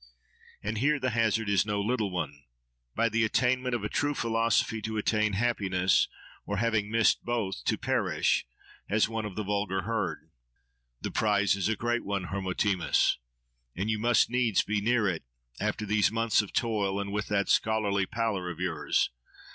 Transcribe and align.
And 0.63 0.79
here 0.79 0.99
the 0.99 1.11
hazard 1.11 1.47
is 1.47 1.63
no 1.63 1.79
little 1.79 2.09
one:—By 2.09 3.07
the 3.07 3.23
attainment 3.23 3.75
of 3.75 3.83
a 3.83 3.87
true 3.87 4.15
philosophy 4.15 4.81
to 4.81 4.97
attain 4.97 5.33
happiness; 5.33 6.07
or, 6.43 6.57
having 6.57 6.89
missed 6.89 7.23
both, 7.23 7.63
to 7.65 7.77
perish, 7.77 8.47
as 8.89 9.07
one 9.07 9.25
of 9.25 9.35
the 9.35 9.43
vulgar 9.43 9.83
herd. 9.83 10.31
—The 11.01 11.11
prize 11.11 11.55
is 11.55 11.69
a 11.69 11.75
great 11.75 12.03
one, 12.03 12.29
Hermotimus! 12.29 13.17
and 13.75 13.91
you 13.91 13.99
must 13.99 14.27
needs 14.27 14.63
be 14.63 14.81
near 14.81 15.07
it, 15.07 15.21
after 15.59 15.85
these 15.85 16.11
months 16.11 16.41
of 16.41 16.51
toil, 16.51 16.99
and 16.99 17.11
with 17.11 17.27
that 17.27 17.47
scholarly 17.47 18.07
pallor 18.07 18.49
of 18.49 18.59
yours. 18.59 19.11